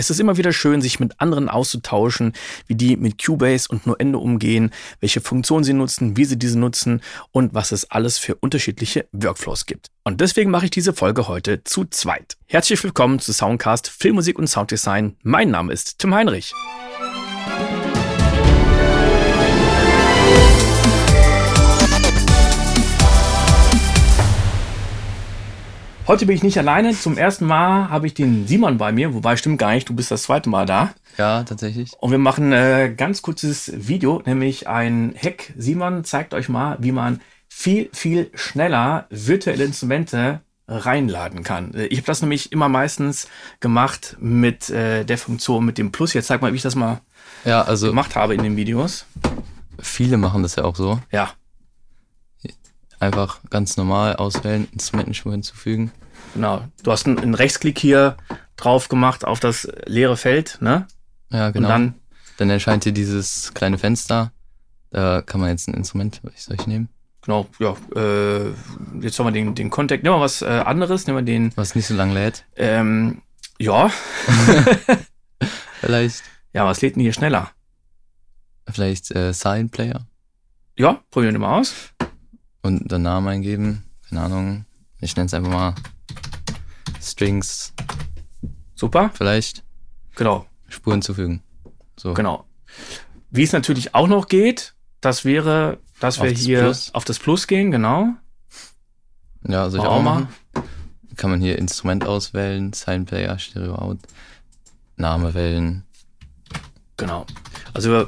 [0.00, 2.32] Es ist immer wieder schön, sich mit anderen auszutauschen,
[2.66, 7.02] wie die mit Cubase und Nuendo umgehen, welche Funktionen sie nutzen, wie sie diese nutzen
[7.32, 9.88] und was es alles für unterschiedliche Workflows gibt.
[10.02, 12.38] Und deswegen mache ich diese Folge heute zu zweit.
[12.46, 15.18] Herzlich willkommen zu Soundcast Filmmusik und Sounddesign.
[15.22, 16.54] Mein Name ist Tim Heinrich.
[26.10, 26.92] Heute bin ich nicht alleine.
[26.92, 30.10] Zum ersten Mal habe ich den Simon bei mir, wobei stimmt gar nicht, du bist
[30.10, 30.92] das zweite Mal da.
[31.16, 31.92] Ja, tatsächlich.
[32.00, 35.52] Und wir machen ein äh, ganz kurzes Video, nämlich ein Hack.
[35.56, 41.74] Simon zeigt euch mal, wie man viel, viel schneller virtuelle Instrumente reinladen kann.
[41.74, 43.28] Äh, ich habe das nämlich immer meistens
[43.60, 46.12] gemacht mit äh, der Funktion mit dem Plus.
[46.12, 47.02] Jetzt zeig mal, wie ich das mal
[47.44, 49.06] ja, also gemacht habe in den Videos.
[49.78, 50.98] Viele machen das ja auch so.
[51.12, 51.30] Ja.
[53.00, 55.90] Einfach ganz normal auswählen, Instrumentenspur hinzufügen.
[56.34, 56.62] Genau.
[56.84, 58.16] Du hast einen, Rechtsklick hier
[58.56, 60.86] drauf gemacht auf das leere Feld, ne?
[61.30, 61.66] Ja, genau.
[61.66, 61.94] Und dann,
[62.36, 64.32] Dann erscheint hier dieses kleine Fenster.
[64.90, 66.88] Da kann man jetzt ein Instrument, was soll ich nehmen?
[67.22, 68.50] genau, ja, äh,
[69.00, 70.02] jetzt haben wir den, den Contact.
[70.02, 72.44] Nehmen wir was äh, anderes, nehmen wir den, Was nicht so lang lädt.
[72.56, 73.22] ähm,
[73.58, 73.90] ja.
[75.80, 77.50] Vielleicht, Ja, was lädt denn hier schneller?
[78.68, 80.06] vielleicht äh, Sign Player.
[80.76, 81.74] Ja, probieren wir mal aus.
[82.62, 83.84] Und dann Namen eingeben.
[84.08, 84.64] Keine Ahnung.
[85.00, 85.74] Ich nenne es einfach mal
[87.00, 87.72] Strings.
[88.74, 89.62] Super, Vielleicht
[90.14, 91.42] genau, Spuren hinzufügen.
[91.96, 92.14] So.
[92.14, 92.46] genau.
[93.30, 96.94] Wie es natürlich auch noch geht, das wäre, dass Auf wir das hier Plus.
[96.94, 98.14] auf das Plus gehen, genau.
[99.46, 100.20] Ja, soll ich auch auch mal.
[100.20, 100.28] machen?
[101.16, 103.98] Kann man hier Instrument auswählen, Sign Player, Stereo Out,
[104.96, 105.84] Name wählen.
[106.96, 107.26] Genau.
[107.74, 108.06] Also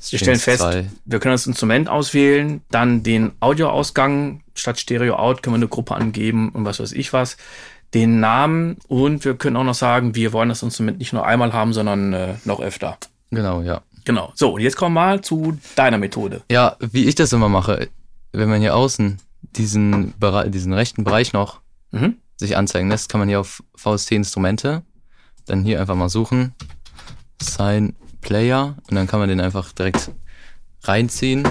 [0.00, 0.90] wir, wir stellen fest, zwei.
[1.04, 5.94] wir können das Instrument auswählen, dann den Audioausgang statt Stereo Out können wir eine Gruppe
[5.94, 7.36] angeben und was weiß ich was,
[7.94, 11.52] den Namen und wir können auch noch sagen, wir wollen das Instrument nicht nur einmal
[11.52, 12.96] haben, sondern äh, noch öfter.
[13.30, 13.82] Genau, ja.
[14.04, 14.32] Genau.
[14.34, 16.42] So, und jetzt kommen wir mal zu deiner Methode.
[16.50, 17.88] Ja, wie ich das immer mache,
[18.32, 19.18] wenn man hier außen
[19.56, 21.60] diesen, Bere diesen rechten Bereich noch
[21.92, 22.18] Mhm.
[22.36, 24.82] sich anzeigen lässt, kann man hier auf VST Instrumente,
[25.46, 26.54] dann hier einfach mal suchen,
[27.42, 30.10] Sign Player und dann kann man den einfach direkt
[30.82, 31.44] reinziehen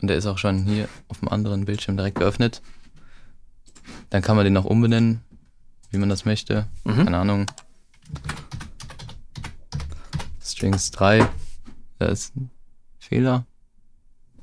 [0.00, 2.62] und der ist auch schon hier auf dem anderen Bildschirm direkt geöffnet.
[4.10, 5.20] Dann kann man den noch umbenennen,
[5.90, 6.66] wie man das möchte.
[6.84, 7.04] Mhm.
[7.04, 7.46] Keine Ahnung.
[10.42, 11.26] Strings 3,
[11.98, 12.50] da ist ein
[12.98, 13.44] Fehler.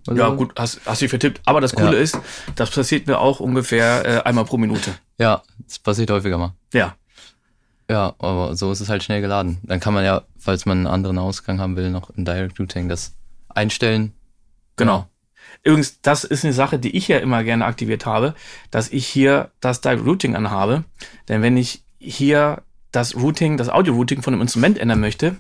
[0.07, 1.41] Oder Ja, gut, hast, hast dich vertippt.
[1.45, 2.01] Aber das Coole Ja.
[2.03, 2.17] ist,
[2.55, 4.93] das passiert mir auch ungefähr äh, einmal pro Minute.
[5.17, 6.53] Ja, das passiert häufiger mal.
[6.73, 6.95] Ja.
[7.89, 9.59] Ja, aber so ist es halt schnell geladen.
[9.63, 12.89] Dann kann man ja, falls man einen anderen Ausgang haben will, noch in Direct Routing
[12.89, 13.15] das
[13.49, 14.13] einstellen.
[14.77, 15.07] Genau.
[15.63, 18.35] Übrigens, das ist eine Sache, die ich ja immer gerne aktiviert habe,
[18.71, 20.83] dass ich hier das Direct Routing anhabe.
[21.27, 25.35] Denn wenn ich hier das Routing, das Audio-Routing von einem Instrument ändern möchte,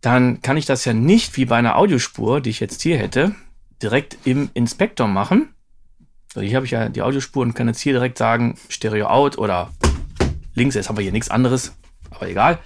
[0.00, 3.34] dann kann ich das ja nicht wie bei einer Audiospur, die ich jetzt hier hätte,
[3.82, 5.54] direkt im Inspektor machen.
[6.32, 9.38] So, hier habe ich ja die Audiospur und kann jetzt hier direkt sagen, Stereo Out
[9.38, 9.70] oder
[10.54, 11.76] links, jetzt haben wir hier nichts anderes,
[12.10, 12.58] aber egal.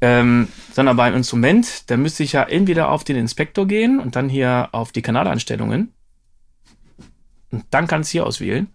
[0.00, 4.28] Ähm, sondern beim Instrument, da müsste ich ja entweder auf den Inspektor gehen und dann
[4.28, 5.92] hier auf die Kanaleinstellungen.
[7.50, 8.68] Und dann kann es hier auswählen.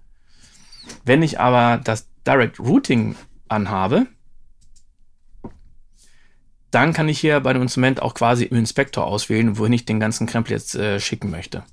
[1.05, 3.15] Wenn ich aber das Direct Routing
[3.47, 4.07] anhabe,
[6.71, 9.99] dann kann ich hier bei dem Instrument auch quasi im Inspektor auswählen, wohin ich den
[9.99, 11.63] ganzen Krempel jetzt äh, schicken möchte.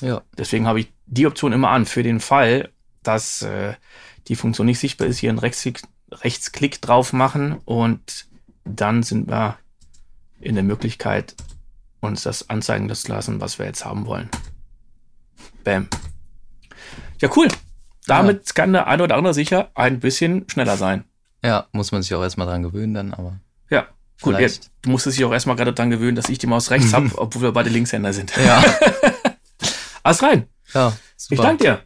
[0.00, 0.22] Ja.
[0.36, 2.70] Deswegen habe ich die Option immer an, für den Fall,
[3.02, 3.74] dass äh,
[4.28, 8.26] die Funktion nicht sichtbar ist, hier einen Rechtsklick, Rechtsklick drauf machen und
[8.64, 9.56] dann sind wir
[10.40, 11.34] in der Möglichkeit,
[12.00, 14.28] uns das anzeigen zu lassen, was wir jetzt haben wollen.
[15.64, 15.88] Bam.
[17.20, 17.48] Ja, cool.
[18.06, 21.04] Damit kann der eine oder andere sicher ein bisschen schneller sein.
[21.44, 23.38] Ja, muss man sich auch erstmal dran gewöhnen dann, aber.
[23.70, 23.86] Ja,
[24.22, 24.38] gut.
[24.38, 27.10] Jetzt, du musstest dich auch erstmal gerade dran gewöhnen, dass ich die Maus rechts habe,
[27.16, 28.32] obwohl wir beide Linkshänder sind.
[28.36, 28.62] Ja.
[30.02, 30.46] Alles rein.
[30.72, 31.34] ja, super.
[31.34, 31.82] Ich danke dir.